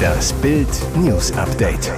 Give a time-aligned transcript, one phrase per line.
[0.00, 1.92] Das Bild News Update.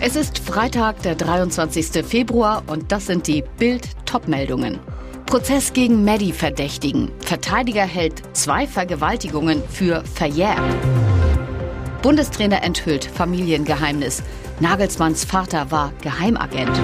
[0.00, 2.04] Es ist Freitag, der 23.
[2.04, 4.78] Februar und das sind die Bild Topmeldungen.
[5.26, 7.10] Prozess gegen Maddie verdächtigen.
[7.20, 10.60] Verteidiger hält zwei Vergewaltigungen für verjährt.
[12.02, 14.22] Bundestrainer enthüllt Familiengeheimnis.
[14.60, 16.80] Nagelsmanns Vater war Geheimagent.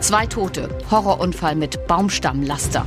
[0.00, 0.68] Zwei Tote.
[0.90, 2.84] Horrorunfall mit Baumstammlaster.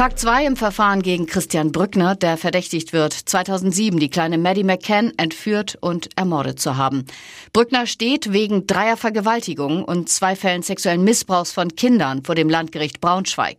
[0.00, 5.12] Tag 2 im Verfahren gegen Christian Brückner, der verdächtigt wird, 2007 die kleine Maddie McCann
[5.18, 7.04] entführt und ermordet zu haben.
[7.52, 13.02] Brückner steht wegen dreier Vergewaltigungen und zwei Fällen sexuellen Missbrauchs von Kindern vor dem Landgericht
[13.02, 13.58] Braunschweig.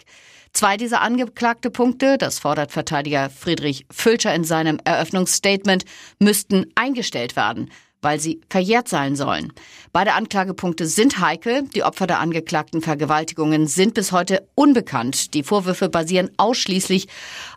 [0.51, 5.85] Zwei dieser angeklagte Punkte, das fordert Verteidiger Friedrich Fülscher in seinem Eröffnungsstatement,
[6.17, 7.69] müssten eingestellt werden
[8.01, 9.53] weil sie verjährt sein sollen.
[9.93, 11.63] Beide Anklagepunkte sind heikel.
[11.75, 15.33] Die Opfer der angeklagten Vergewaltigungen sind bis heute unbekannt.
[15.33, 17.07] Die Vorwürfe basieren ausschließlich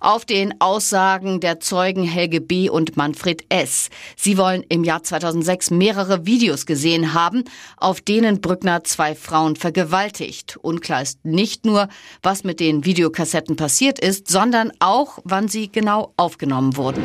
[0.01, 2.69] auf den Aussagen der Zeugen Helge B.
[2.69, 3.89] und Manfred S.
[4.17, 7.45] Sie wollen im Jahr 2006 mehrere Videos gesehen haben,
[7.77, 10.59] auf denen Brückner zwei Frauen vergewaltigt.
[10.61, 11.89] Unklar ist nicht nur,
[12.23, 17.05] was mit den Videokassetten passiert ist, sondern auch, wann sie genau aufgenommen wurden.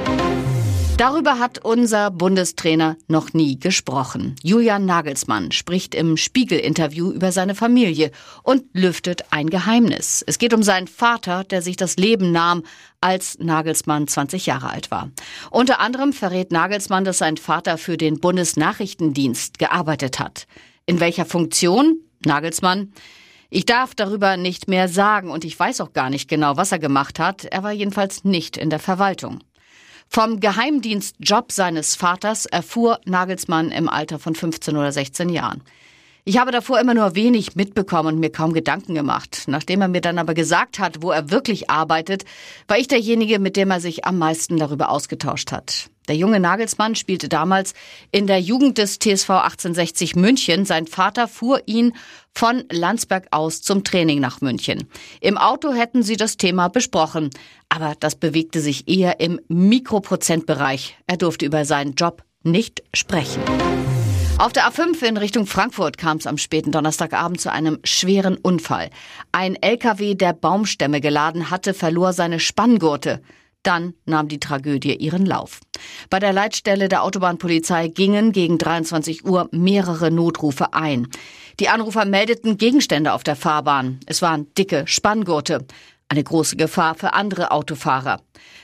[0.99, 4.35] Darüber hat unser Bundestrainer noch nie gesprochen.
[4.43, 8.11] Julian Nagelsmann spricht im Spiegel-Interview über seine Familie
[8.43, 10.25] und lüftet ein Geheimnis.
[10.27, 12.63] Es geht um seinen Vater, der sich das Leben nahm,
[12.99, 15.09] als Nagelsmann 20 Jahre alt war.
[15.51, 20.47] Unter anderem verrät Nagelsmann, dass sein Vater für den Bundesnachrichtendienst gearbeitet hat.
[20.85, 22.01] In welcher Funktion?
[22.25, 22.91] Nagelsmann.
[23.49, 26.79] Ich darf darüber nicht mehr sagen und ich weiß auch gar nicht genau, was er
[26.79, 27.45] gemacht hat.
[27.45, 29.39] Er war jedenfalls nicht in der Verwaltung.
[30.11, 35.61] Vom Geheimdienstjob seines Vaters erfuhr Nagelsmann im Alter von 15 oder 16 Jahren.
[36.25, 39.43] Ich habe davor immer nur wenig mitbekommen und mir kaum Gedanken gemacht.
[39.45, 42.25] Nachdem er mir dann aber gesagt hat, wo er wirklich arbeitet,
[42.67, 45.91] war ich derjenige, mit dem er sich am meisten darüber ausgetauscht hat.
[46.09, 47.75] Der junge Nagelsmann spielte damals
[48.11, 50.65] in der Jugend des TSV 1860 München.
[50.65, 51.93] Sein Vater fuhr ihn
[52.33, 54.87] von Landsberg aus zum Training nach München.
[55.21, 57.29] Im Auto hätten sie das Thema besprochen,
[57.69, 60.97] aber das bewegte sich eher im Mikroprozentbereich.
[61.05, 63.43] Er durfte über seinen Job nicht sprechen.
[64.39, 68.89] Auf der A5 in Richtung Frankfurt kam es am späten Donnerstagabend zu einem schweren Unfall.
[69.31, 73.21] Ein LKW, der Baumstämme geladen hatte, verlor seine Spanngurte.
[73.63, 75.59] Dann nahm die Tragödie ihren Lauf.
[76.09, 81.07] Bei der Leitstelle der Autobahnpolizei gingen gegen 23 Uhr mehrere Notrufe ein.
[81.59, 83.99] Die Anrufer meldeten Gegenstände auf der Fahrbahn.
[84.05, 85.65] Es waren dicke Spanngurte.
[86.07, 88.21] Eine große Gefahr für andere Autofahrer.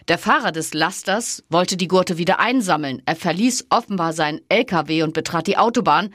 [0.07, 3.01] Der Fahrer des Lasters wollte die Gurte wieder einsammeln.
[3.05, 6.11] Er verließ offenbar seinen LKW und betrat die Autobahn.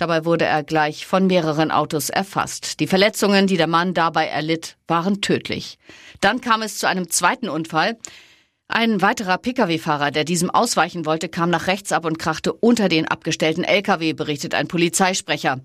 [0.00, 2.80] Dabei wurde er gleich von mehreren Autos erfasst.
[2.80, 5.78] Die Verletzungen, die der Mann dabei erlitt, waren tödlich.
[6.22, 7.98] Dann kam es zu einem zweiten Unfall.
[8.66, 13.08] Ein weiterer Pkw-Fahrer, der diesem ausweichen wollte, kam nach rechts ab und krachte unter den
[13.08, 15.60] abgestellten Lkw, berichtet ein Polizeisprecher.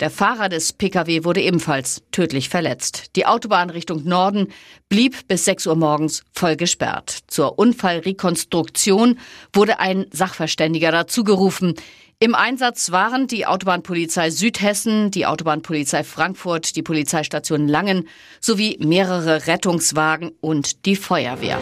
[0.00, 3.14] Der Fahrer des Pkw wurde ebenfalls tödlich verletzt.
[3.14, 4.48] Die Autobahn Richtung Norden
[4.88, 7.18] blieb bis 6 Uhr morgens voll gesperrt.
[7.28, 9.20] Zur Unfallrekonstruktion
[9.52, 11.74] wurde ein Sachverständiger dazugerufen.
[12.20, 18.08] Im Einsatz waren die Autobahnpolizei Südhessen, die Autobahnpolizei Frankfurt, die Polizeistation Langen
[18.40, 21.58] sowie mehrere Rettungswagen und die Feuerwehr.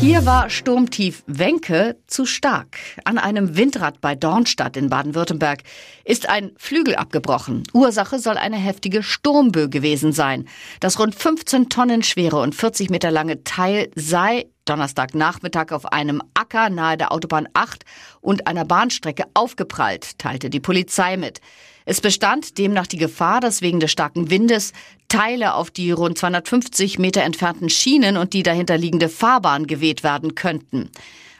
[0.00, 2.76] Hier war Sturmtief Wenke zu stark.
[3.04, 5.62] An einem Windrad bei Dornstadt in Baden-Württemberg
[6.04, 7.62] ist ein Flügel abgebrochen.
[7.72, 10.48] Ursache soll eine heftige Sturmböe gewesen sein.
[10.80, 16.70] Das rund 15 Tonnen schwere und 40 Meter lange Teil sei Donnerstagnachmittag auf einem Acker
[16.70, 17.84] nahe der Autobahn 8
[18.20, 21.40] und einer Bahnstrecke aufgeprallt, teilte die Polizei mit.
[21.84, 24.72] Es bestand demnach die Gefahr, dass wegen des starken Windes
[25.08, 30.90] Teile auf die rund 250 Meter entfernten Schienen und die dahinterliegende Fahrbahn geweht werden könnten.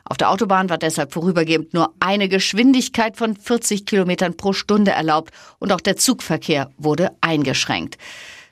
[0.04, 5.32] Auf der Autobahn war deshalb vorübergehend nur eine Geschwindigkeit von 40 Kilometern pro Stunde erlaubt
[5.58, 7.98] und auch der Zugverkehr wurde eingeschränkt.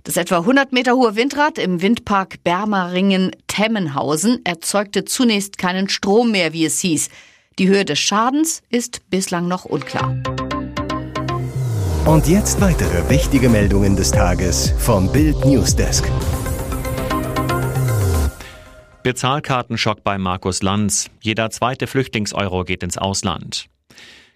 [0.04, 6.64] Das etwa 100 Meter hohe Windrad im Windpark Bermaringen-Temmenhausen erzeugte zunächst keinen Strom mehr, wie
[6.64, 7.10] es hieß.
[7.58, 10.16] Die Höhe des Schadens ist bislang noch unklar.
[12.06, 16.10] Und jetzt weitere wichtige Meldungen des Tages vom Bild Newsdesk.
[19.02, 21.10] Bezahlkartenschock bei Markus Lanz.
[21.20, 23.66] Jeder zweite Flüchtlingseuro geht ins Ausland.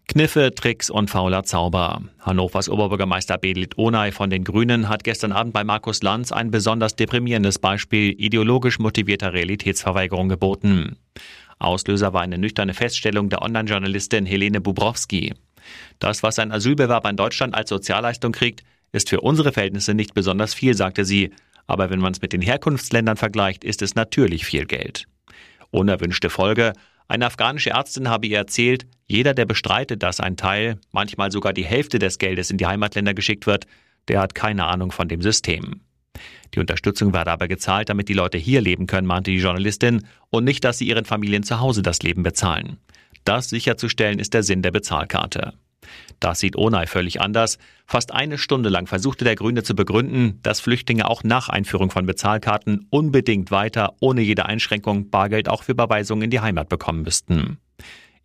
[0.07, 2.03] Kniffe, Tricks und fauler Zauber.
[2.21, 6.95] Hannovers Oberbürgermeister Bedlit Onay von den Grünen hat gestern Abend bei Markus Lanz ein besonders
[6.95, 10.97] deprimierendes Beispiel ideologisch motivierter Realitätsverweigerung geboten.
[11.59, 15.35] Auslöser war eine nüchterne Feststellung der Online-Journalistin Helene Bubrowski.
[15.99, 18.63] Das, was ein Asylbewerber in Deutschland als Sozialleistung kriegt,
[18.93, 21.31] ist für unsere Verhältnisse nicht besonders viel, sagte sie.
[21.67, 25.07] Aber wenn man es mit den Herkunftsländern vergleicht, ist es natürlich viel Geld.
[25.71, 26.75] Unerwünschte Folge.
[27.07, 31.65] Eine afghanische Ärztin habe ihr erzählt, jeder, der bestreitet, dass ein Teil, manchmal sogar die
[31.65, 33.67] Hälfte des Geldes in die Heimatländer geschickt wird,
[34.09, 35.83] der hat keine Ahnung von dem System.
[36.55, 40.45] Die Unterstützung werde aber gezahlt, damit die Leute hier leben können, mahnte die Journalistin, und
[40.45, 42.79] nicht, dass sie ihren Familien zu Hause das Leben bezahlen.
[43.25, 45.55] Das sicherzustellen ist der Sinn der Bezahlkarte.
[46.21, 47.59] Das sieht Onay völlig anders.
[47.87, 52.07] Fast eine Stunde lang versuchte der Grüne zu begründen, dass Flüchtlinge auch nach Einführung von
[52.07, 57.59] Bezahlkarten unbedingt weiter, ohne jede Einschränkung, Bargeld auch für Überweisungen in die Heimat bekommen müssten.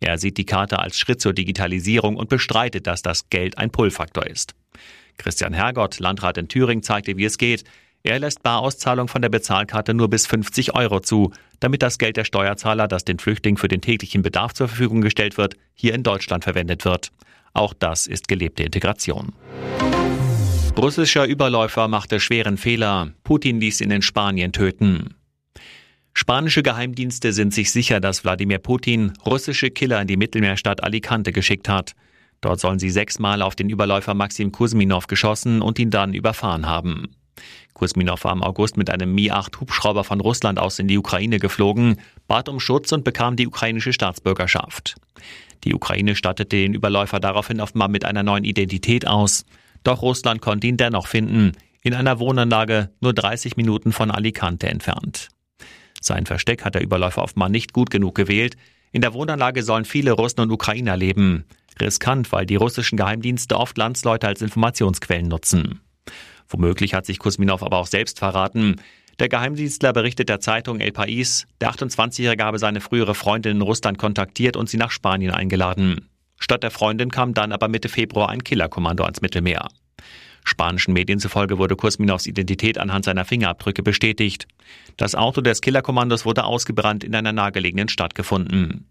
[0.00, 4.26] Er sieht die Karte als Schritt zur Digitalisierung und bestreitet, dass das Geld ein Pull-Faktor
[4.26, 4.54] ist.
[5.18, 7.64] Christian Hergott, Landrat in Thüringen, zeigte, wie es geht.
[8.02, 12.24] Er lässt Barauszahlung von der Bezahlkarte nur bis 50 Euro zu, damit das Geld der
[12.24, 16.44] Steuerzahler, das den Flüchtlingen für den täglichen Bedarf zur Verfügung gestellt wird, hier in Deutschland
[16.44, 17.12] verwendet wird.
[17.52, 19.32] Auch das ist gelebte Integration.
[20.76, 23.12] Russischer Überläufer machte schweren Fehler.
[23.24, 25.14] Putin ließ ihn in Spanien töten.
[26.14, 31.68] Spanische Geheimdienste sind sich sicher, dass Wladimir Putin russische Killer in die Mittelmeerstadt Alicante geschickt
[31.68, 31.92] hat.
[32.40, 37.14] Dort sollen sie sechsmal auf den Überläufer Maxim Kuzminov geschossen und ihn dann überfahren haben.
[37.74, 41.96] Kuzminov war im August mit einem Mi-8 Hubschrauber von Russland aus in die Ukraine geflogen,
[42.26, 44.96] bat um Schutz und bekam die ukrainische Staatsbürgerschaft.
[45.64, 49.44] Die Ukraine stattete den Überläufer daraufhin offenbar mit einer neuen Identität aus.
[49.82, 51.52] Doch Russland konnte ihn dennoch finden,
[51.82, 55.28] in einer Wohnanlage nur 30 Minuten von Alicante entfernt.
[56.00, 58.56] Sein Versteck hat der Überläufer offenbar nicht gut genug gewählt.
[58.92, 61.44] In der Wohnanlage sollen viele Russen und Ukrainer leben.
[61.80, 65.80] Riskant, weil die russischen Geheimdienste oft Landsleute als Informationsquellen nutzen.
[66.50, 68.76] Womöglich hat sich Kusminov aber auch selbst verraten.
[69.20, 73.98] Der Geheimdienstler berichtet der Zeitung El País, der 28-Jährige habe seine frühere Freundin in Russland
[73.98, 76.08] kontaktiert und sie nach Spanien eingeladen.
[76.38, 79.68] Statt der Freundin kam dann aber Mitte Februar ein Killerkommando ans Mittelmeer.
[80.42, 84.48] Spanischen Medien zufolge wurde Kusminovs Identität anhand seiner Fingerabdrücke bestätigt.
[84.96, 88.88] Das Auto des Killerkommandos wurde ausgebrannt in einer nahegelegenen Stadt gefunden.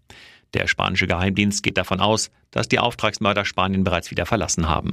[0.54, 4.92] Der spanische Geheimdienst geht davon aus, dass die Auftragsmörder Spanien bereits wieder verlassen haben.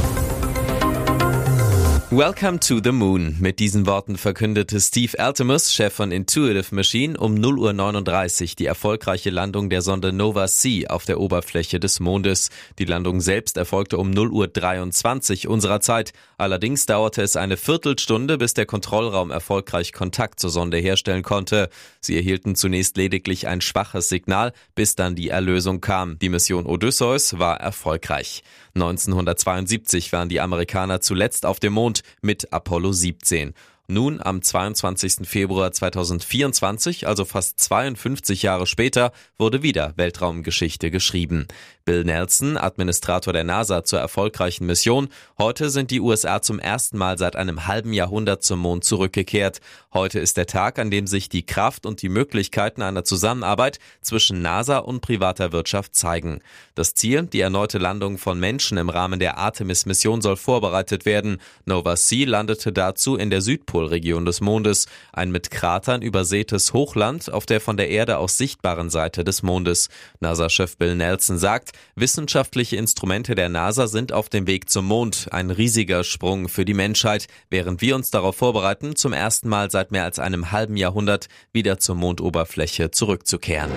[2.13, 3.37] Welcome to the Moon.
[3.39, 9.29] Mit diesen Worten verkündete Steve Altimus, Chef von Intuitive Machine, um 0.39 Uhr die erfolgreiche
[9.29, 12.49] Landung der Sonde Nova C auf der Oberfläche des Mondes.
[12.79, 16.11] Die Landung selbst erfolgte um 0.23 Uhr unserer Zeit.
[16.37, 21.69] Allerdings dauerte es eine Viertelstunde, bis der Kontrollraum erfolgreich Kontakt zur Sonde herstellen konnte.
[22.01, 26.19] Sie erhielten zunächst lediglich ein schwaches Signal, bis dann die Erlösung kam.
[26.19, 28.43] Die Mission Odysseus war erfolgreich.
[28.75, 33.53] 1972 waren die Amerikaner zuletzt auf dem Mond mit Apollo 17.
[33.93, 35.27] Nun, am 22.
[35.27, 41.49] Februar 2024, also fast 52 Jahre später, wurde wieder Weltraumgeschichte geschrieben.
[41.83, 45.09] Bill Nelson, Administrator der NASA zur erfolgreichen Mission.
[45.37, 49.59] Heute sind die USA zum ersten Mal seit einem halben Jahrhundert zum Mond zurückgekehrt.
[49.93, 54.41] Heute ist der Tag, an dem sich die Kraft und die Möglichkeiten einer Zusammenarbeit zwischen
[54.41, 56.39] NASA und privater Wirtschaft zeigen.
[56.75, 61.39] Das Ziel, die erneute Landung von Menschen im Rahmen der Artemis-Mission soll vorbereitet werden.
[61.65, 63.41] Nova C landete dazu in der
[63.81, 68.89] Südpolregion des Mondes, ein mit Kratern übersätes Hochland auf der von der Erde aus sichtbaren
[68.89, 69.89] Seite des Mondes.
[70.19, 75.49] NASA-Chef Bill Nelson sagt, wissenschaftliche Instrumente der NASA sind auf dem Weg zum Mond, ein
[75.49, 80.03] riesiger Sprung für die Menschheit, während wir uns darauf vorbereiten, zum ersten Mal seit mehr
[80.03, 83.71] als einem halben Jahrhundert wieder zur Mondoberfläche zurückzukehren.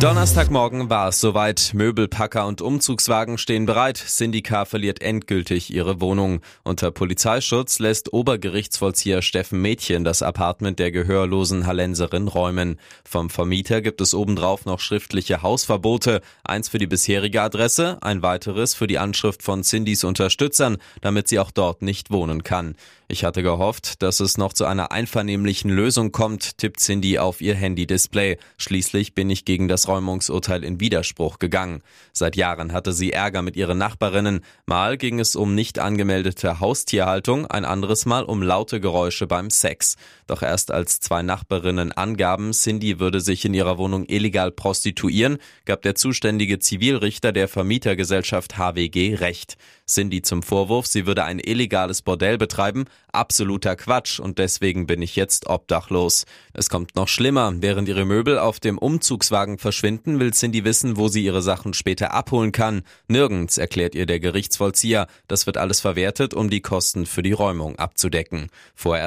[0.00, 1.72] Donnerstagmorgen war es soweit.
[1.74, 3.98] Möbelpacker und Umzugswagen stehen bereit.
[3.98, 6.40] Syndica verliert endgültig ihre Wohnung.
[6.64, 12.78] Unter Polizeischutz lässt Obergerichtsvollzieher Steffen Mädchen das Apartment der gehörlosen Hallenserin räumen.
[13.08, 16.20] Vom Vermieter gibt es obendrauf noch schriftliche Hausverbote.
[16.44, 21.38] Eins für die bisherige Adresse, ein weiteres für die Anschrift von Cindys Unterstützern, damit sie
[21.38, 22.74] auch dort nicht wohnen kann.
[23.12, 27.56] Ich hatte gehofft, dass es noch zu einer einvernehmlichen Lösung kommt, tippt Cindy auf ihr
[27.56, 28.38] Handy-Display.
[28.56, 31.82] Schließlich bin ich gegen das Räumungsurteil in Widerspruch gegangen.
[32.12, 34.44] Seit Jahren hatte sie Ärger mit ihren Nachbarinnen.
[34.64, 39.96] Mal ging es um nicht angemeldete Haustierhaltung, ein anderes Mal um laute Geräusche beim Sex.
[40.26, 45.82] Doch erst als zwei Nachbarinnen angaben, Cindy würde sich in ihrer Wohnung illegal prostituieren, gab
[45.82, 49.56] der zuständige Zivilrichter der Vermietergesellschaft HWG Recht.
[49.90, 55.16] Cindy zum Vorwurf, sie würde ein illegales Bordell betreiben, absoluter Quatsch und deswegen bin ich
[55.16, 56.26] jetzt obdachlos.
[56.52, 57.52] Es kommt noch schlimmer.
[57.56, 62.14] Während ihre Möbel auf dem Umzugswagen verschwinden, will Cindy wissen, wo sie ihre Sachen später
[62.14, 62.82] abholen kann.
[63.08, 65.08] Nirgends, erklärt ihr der Gerichtsvollzieher.
[65.26, 68.48] Das wird alles verwertet, um die Kosten für die Räumung abzudecken.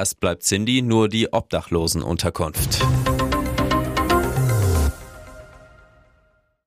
[0.04, 2.84] Vorerst bleibt Cindy nur die Obdachlosenunterkunft.